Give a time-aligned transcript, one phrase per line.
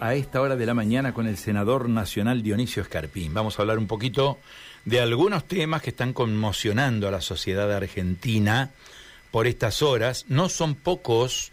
[0.00, 3.34] a esta hora de la mañana con el senador nacional Dionisio Escarpín.
[3.34, 4.38] Vamos a hablar un poquito
[4.86, 8.70] de algunos temas que están conmocionando a la sociedad argentina
[9.30, 10.24] por estas horas.
[10.28, 11.52] No son pocos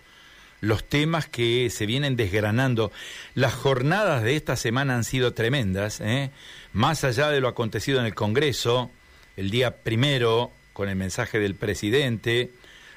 [0.61, 2.93] los temas que se vienen desgranando.
[3.35, 6.31] Las jornadas de esta semana han sido tremendas, ¿eh?
[6.71, 8.91] más allá de lo acontecido en el Congreso,
[9.35, 12.51] el día primero con el mensaje del presidente,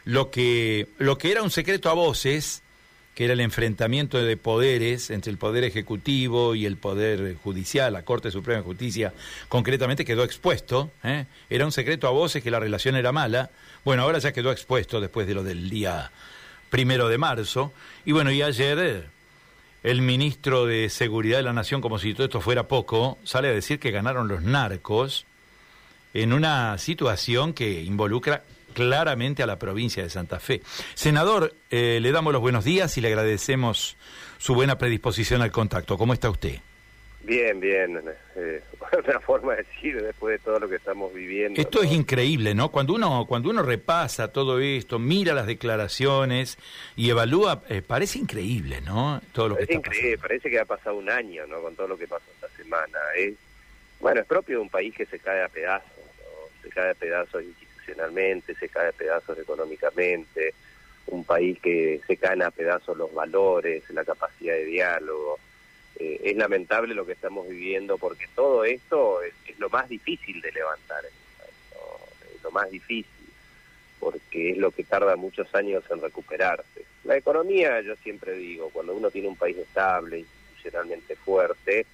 [0.05, 2.63] lo que, lo que era un secreto a voces,
[3.15, 8.05] que era el enfrentamiento de poderes entre el Poder Ejecutivo y el Poder Judicial, la
[8.05, 9.13] Corte Suprema de Justicia,
[9.49, 10.91] concretamente quedó expuesto.
[11.05, 11.27] ¿eh?
[11.49, 13.51] Era un secreto a voces que la relación era mala.
[13.85, 16.11] Bueno, ahora ya quedó expuesto después de lo del día
[16.71, 17.73] primero de marzo.
[18.05, 19.03] Y bueno, y ayer eh,
[19.85, 23.53] el ministro de Seguridad de la Nación, como si todo esto fuera poco, sale a
[23.53, 25.25] decir que ganaron los narcos
[26.15, 28.43] en una situación que involucra
[28.75, 30.61] claramente a la provincia de Santa Fe.
[30.95, 33.97] Senador, eh, le damos los buenos días y le agradecemos
[34.37, 35.97] su buena predisposición al contacto.
[35.97, 36.57] ¿Cómo está usted?
[37.23, 38.03] Bien, bien.
[38.37, 38.63] Eh,
[39.09, 41.61] una forma de decir después de todo lo que estamos viviendo.
[41.61, 42.71] Esto es increíble, ¿no?
[42.71, 46.59] Cuando uno cuando uno repasa todo esto, mira las declaraciones
[46.97, 49.21] y evalúa, eh, parece increíble, ¿no?
[49.33, 51.61] Todo lo que está increíble, parece que ha pasado un año, ¿no?
[51.63, 52.99] Con todo lo que pasó esta semana.
[53.17, 53.35] Es,
[54.01, 55.91] bueno, es propio de un país que se cae a pedazos,
[56.63, 57.43] se cae a pedazos
[57.85, 60.55] se cae a pedazos económicamente,
[61.07, 65.39] un país que se caen a pedazos los valores, la capacidad de diálogo.
[65.97, 70.53] Eh, es lamentable lo que estamos viviendo porque todo esto es, lo más difícil de
[70.53, 73.11] levantar, es lo más difícil
[74.01, 76.85] porque es lo que tarda muchos años en recuperarse.
[77.05, 81.87] La economía, yo siempre digo, cuando uno tiene un país estable, institucionalmente fuerte,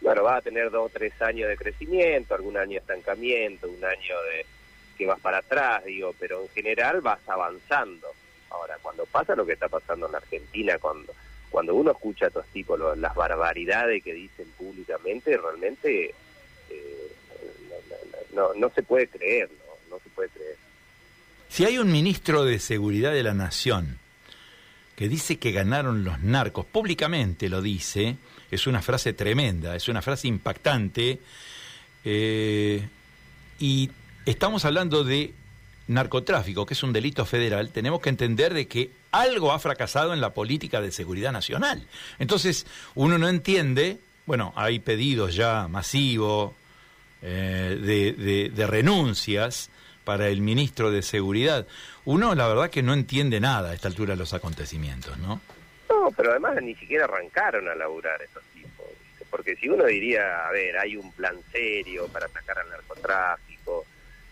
[0.00, 3.84] bueno, va a tener dos o tres años de crecimiento, algún año de estancamiento, un
[3.84, 4.46] año de,
[4.98, 8.08] que vas para atrás, digo, pero en general vas avanzando.
[8.50, 11.14] Ahora, cuando pasa lo que está pasando en la Argentina, cuando
[11.50, 16.14] cuando uno escucha a estos tipos las barbaridades que dicen públicamente, realmente
[16.70, 17.12] eh,
[18.34, 20.56] no, no, se puede creer, no, no se puede creer.
[21.48, 23.98] Si hay un ministro de Seguridad de la Nación
[24.94, 28.16] que dice que ganaron los narcos, públicamente lo dice,
[28.50, 31.20] es una frase tremenda, es una frase impactante,
[32.04, 32.88] eh,
[33.60, 33.90] y
[34.30, 35.34] estamos hablando de
[35.88, 40.20] narcotráfico, que es un delito federal, tenemos que entender de que algo ha fracasado en
[40.20, 41.86] la política de seguridad nacional.
[42.18, 46.52] Entonces, uno no entiende, bueno, hay pedidos ya masivos
[47.22, 49.70] eh, de, renuncias
[50.04, 51.66] para el ministro de Seguridad.
[52.04, 55.40] Uno, la verdad, que no entiende nada a esta altura de los acontecimientos, ¿no?
[55.88, 58.86] No, pero además ni siquiera arrancaron a laburar estos tipos.
[59.30, 63.47] Porque si uno diría, a ver, hay un plan serio para atacar al narcotráfico,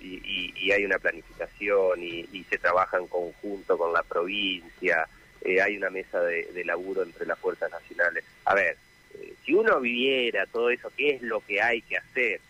[0.06, 5.08] y, hay una planificación y, se trabaja en conjunto con la provincia,
[5.42, 8.24] eh, hay una mesa de, laburo entre las fuerzas nacionales.
[8.44, 8.76] A ver,
[9.14, 12.40] eh, si uno viviera todo eso, ¿qué es lo que hay que hacer?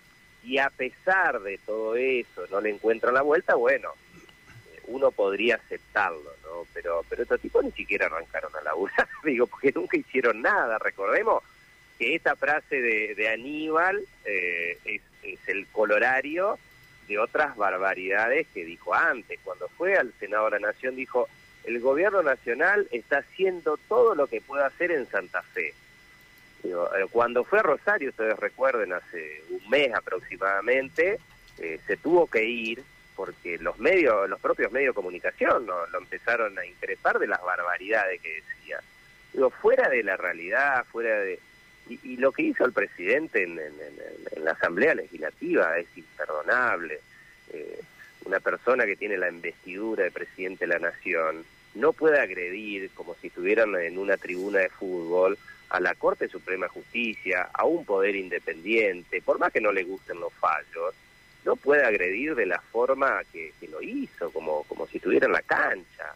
[0.43, 5.57] Y a pesar de todo eso no le encuentran la vuelta, bueno, eh, uno podría
[5.57, 6.67] aceptarlo, ¿no?
[6.73, 10.79] Pero, pero estos tipos ni siquiera arrancaron a laburar, digo, porque nunca hicieron nada.
[10.79, 11.43] Recordemos
[11.99, 16.59] que esa frase de, Aníbal es, es el colorario
[17.07, 19.39] de otras barbaridades que dijo antes.
[19.45, 21.29] Cuando fue al Senado de la Nación dijo,
[21.65, 25.75] el gobierno nacional está haciendo todo lo que puede hacer en Santa Fe.
[26.65, 26.73] Eh,
[27.11, 31.19] cuando fue a Rosario, ustedes recuerden, hace un mes aproximadamente,
[31.59, 32.83] eh, se tuvo que ir
[33.15, 38.21] porque los medios, los propios medios de comunicación lo empezaron a increpar de las barbaridades
[38.21, 38.81] que decía.
[39.33, 41.41] Digo, fuera de la realidad, fuera de...
[41.89, 43.61] Y, lo que hizo el presidente en,
[44.43, 47.01] la Asamblea Legislativa es imperdonable.
[47.53, 47.81] Eh,
[48.25, 53.15] una persona que tiene la investidura de presidente de la Nación no puede agredir como
[53.21, 55.39] si estuvieran en una tribuna de fútbol
[55.69, 59.85] a la Corte Suprema de Justicia, a un poder independiente, por más que no le
[59.85, 60.95] gusten los fallos,
[61.45, 65.43] no puede agredir de la forma que, lo hizo, como, como si estuviera en la
[65.43, 66.15] cancha.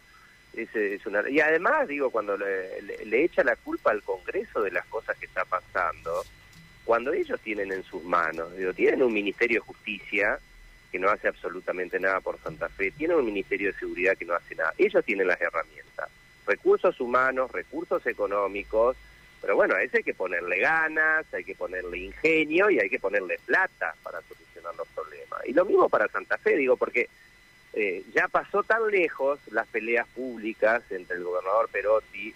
[0.53, 1.27] Es, una...
[1.29, 5.25] Y además, digo, cuando le, le, echa la culpa al Congreso de las cosas que
[5.25, 6.23] está pasando,
[6.83, 10.39] cuando ellos tienen en sus manos, digo, tienen un Ministerio de Justicia
[10.91, 14.33] que no hace absolutamente nada por Santa Fe, tienen un Ministerio de Seguridad que no
[14.33, 16.09] hace nada, ellos tienen las herramientas,
[16.45, 18.97] recursos humanos, recursos económicos,
[19.39, 22.99] pero bueno, a ese hay que ponerle ganas, hay que ponerle ingenio y hay que
[22.99, 25.39] ponerle plata para solucionar los problemas.
[25.45, 27.09] Y lo mismo para Santa Fe, digo, porque
[27.73, 32.33] eh, ya pasó tan lejos las peleas públicas entre el gobernador Perotti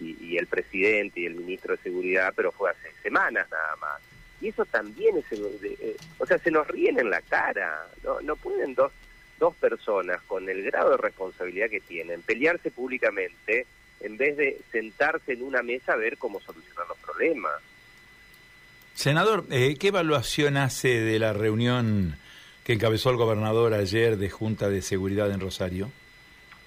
[0.00, 4.00] y, el presidente y el ministro de Seguridad, pero fue hace semanas nada más.
[4.40, 8.36] Y eso también es, eh, o sea, se nos ríen en la cara, no, no
[8.36, 8.92] pueden dos,
[9.38, 13.66] dos personas con el grado de responsabilidad que tienen pelearse públicamente
[14.00, 17.52] en vez de sentarse en una mesa a ver cómo solucionar los problemas.
[17.52, 17.68] problema.
[18.94, 22.16] Senador, eh, ¿qué evaluación hace de la reunión
[22.68, 25.90] que encabezó el gobernador ayer de Junta de Seguridad en Rosario?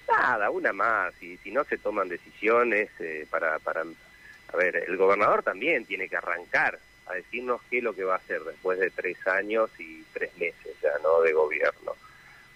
[0.08, 1.14] Nada, una más.
[1.22, 3.82] Y si no se toman decisiones eh, para, para...
[3.82, 6.76] A ver, el gobernador también tiene que arrancar
[7.06, 10.36] a decirnos qué es lo que va a hacer después de tres años y tres
[10.38, 11.92] meses ya, ¿no?, de gobierno.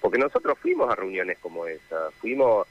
[0.00, 2.10] Porque nosotros fuimos a reuniones como esa.
[2.20, 2.66] Fuimos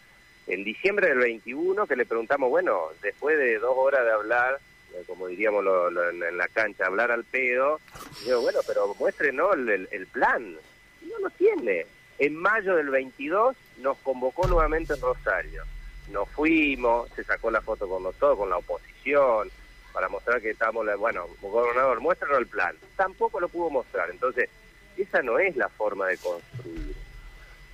[0.46, 4.60] en diciembre del 21 que le preguntamos, bueno, después de dos horas de hablar
[5.08, 5.64] como diríamos
[6.22, 7.80] en la cancha, hablar al pedo.
[8.24, 10.56] digo, bueno, pero muéstrenos el, el, plan.
[11.02, 11.86] Y no lo tiene.
[12.18, 15.64] En mayo del 22 nos convocó nuevamente en Rosario.
[16.12, 19.50] Nos fuimos, se sacó la foto con nosotros, con la oposición,
[19.92, 22.76] para mostrar que estamos, bueno, gobernador, muéstranos el plan.
[22.96, 24.10] Tampoco lo pudo mostrar.
[24.10, 24.50] Entonces,
[24.98, 26.96] esa no es la forma de construir.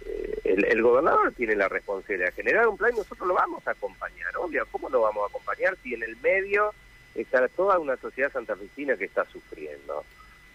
[0.06, 3.68] Eh, el, el, gobernador tiene la responsabilidad de generar un plan y nosotros lo vamos
[3.68, 4.36] a acompañar.
[4.38, 6.74] Obvio, ¿cómo lo vamos a acompañar si en el medio
[7.16, 10.04] está toda una sociedad santafesina que está sufriendo.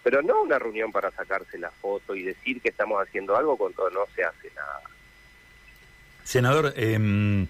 [0.03, 3.89] Pero no una reunión para sacarse la foto y decir que estamos haciendo algo cuando
[3.89, 4.81] no se hace nada.
[6.23, 7.47] Senador, eh,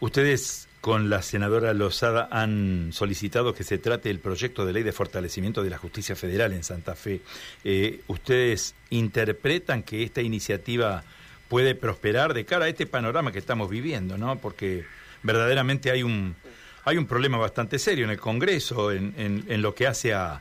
[0.00, 4.90] ustedes con la senadora Lozada han solicitado que se trate el proyecto de ley de
[4.90, 7.20] fortalecimiento de la justicia federal en Santa Fe.
[7.62, 11.04] Eh, ¿Ustedes interpretan que esta iniciativa
[11.48, 14.38] puede prosperar de cara a este panorama que estamos viviendo, no?
[14.38, 14.84] Porque
[15.22, 16.34] verdaderamente hay un
[16.84, 20.40] hay un problema bastante serio en el Congreso en, lo que hace a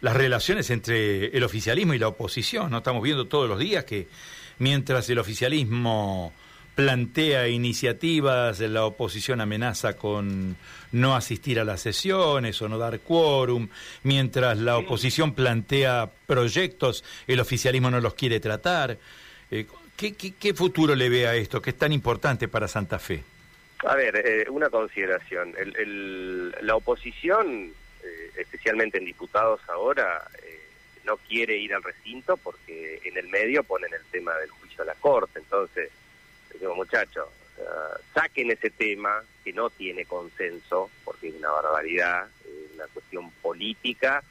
[0.00, 2.70] las relaciones entre el oficialismo y la oposición.
[2.70, 2.78] ¿no?
[2.78, 4.08] Estamos viendo todos los días que
[4.58, 6.32] mientras el oficialismo
[6.74, 10.56] plantea iniciativas, la oposición amenaza con
[10.92, 13.68] no asistir a las sesiones o no dar quórum,
[14.02, 18.98] mientras la oposición plantea proyectos, el oficialismo no los quiere tratar.
[19.50, 22.98] Eh, ¿qué, qué, qué futuro le ve a esto, que es tan importante para Santa
[22.98, 23.35] Fe?
[23.84, 25.54] A ver, eh, una consideración.
[26.62, 30.60] la oposición, eh, especialmente en diputados ahora, eh,
[31.04, 34.86] no quiere ir al recinto porque en el medio ponen el tema del juicio a
[34.86, 35.38] la Corte.
[35.38, 35.90] Entonces,
[36.58, 37.28] digo, muchachos,
[38.12, 42.28] saquen ese tema que no tiene consenso, porque es una barbaridad,
[42.74, 44.22] una cuestión política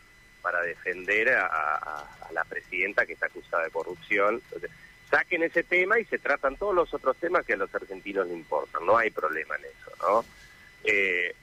[0.41, 4.41] para defender a, a, la presidenta que está acusada de corrupción.
[4.43, 4.69] Entonces,
[5.09, 8.37] saquen ese tema y se tratan todos los otros temas que a los argentinos les
[8.37, 8.85] importan.
[8.85, 10.25] No hay problema en eso, ¿no?
[10.83, 11.35] Eh,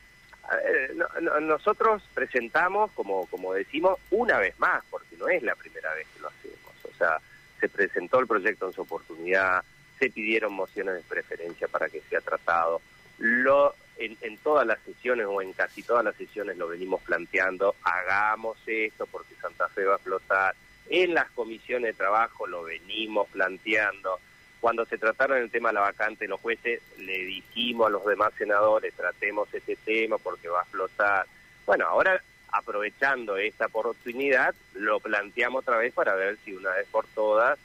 [1.42, 6.20] nosotros presentamos, como, como decimos, una vez más, porque no es la primera vez que
[6.20, 6.72] lo hacemos.
[6.84, 7.18] O sea,
[7.60, 9.64] se presentó el proyecto en su oportunidad,
[9.98, 12.80] se pidieron mociones de preferencia para que sea tratado.
[13.18, 17.76] Lo, en, en todas las sesiones o en casi todas las sesiones lo venimos planteando,
[17.84, 20.54] hagamos esto porque Santa Fe va a explotar
[20.92, 24.20] en las comisiones de trabajo lo venimos planteando.
[24.60, 28.32] Cuando se trataron el tema de la vacante, los jueces le dijimos a los demás
[28.36, 31.26] senadores, tratemos este tema porque va a explotar.
[31.64, 32.22] Bueno, ahora
[32.52, 37.58] aprovechando esta oportunidad, lo planteamos otra vez para ver si una vez por todas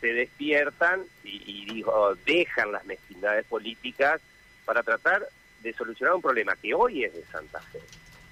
[0.00, 4.20] se despiertan y, y digo, dejan las mezquindades políticas
[4.64, 5.26] para tratar
[5.62, 7.80] de solucionar un problema que hoy es de Santa Fe,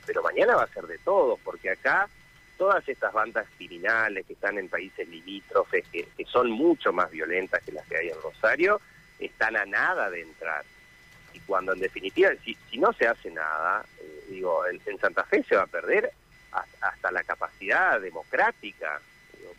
[0.06, 2.08] pero mañana va a ser de todos, porque acá
[2.56, 7.72] todas estas bandas criminales que están en países limítrofes, que, son mucho más violentas que
[7.72, 8.80] las que hay en Rosario,
[9.18, 10.64] están a nada de entrar.
[11.32, 15.56] Y cuando en definitiva, si, no se hace nada, eh, digo, en, Santa Fe se
[15.56, 16.10] va a perder
[16.80, 19.00] hasta la capacidad democrática,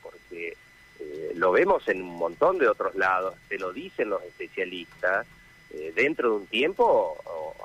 [0.02, 0.58] porque
[1.00, 5.28] eh, lo vemos en un montón de otros lados, te lo dicen los especialistas,
[5.72, 7.18] eh, dentro de un tiempo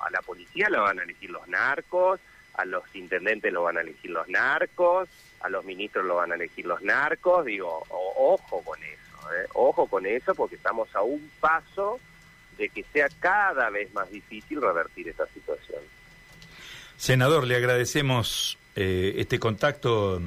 [0.04, 2.20] a la policía la van a elegir los narcos,
[2.62, 5.08] a los intendentes lo van a elegir los narcos,
[5.40, 9.46] a los ministros lo van a elegir los narcos, digo, ojo con eso, ¿eh?
[9.54, 11.98] ojo con eso porque estamos a un paso
[12.56, 15.80] de que sea cada vez más difícil revertir esta situación.
[16.96, 20.22] Senador, le agradecemos eh, este contacto,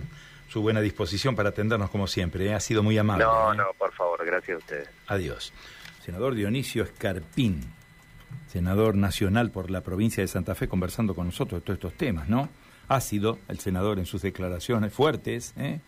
[0.49, 2.53] su buena disposición para atendernos como siempre, ¿eh?
[2.53, 3.23] ha sido muy amable.
[3.23, 4.89] No, no, por favor, gracias a ustedes.
[5.07, 5.53] Adiós.
[6.03, 7.63] Senador Dionisio Escarpín
[8.47, 12.29] senador nacional por la provincia de Santa Fe, conversando con nosotros de todos estos temas,
[12.29, 12.49] ¿no?
[12.87, 15.81] Ha sido el senador en sus declaraciones fuertes, ¿eh?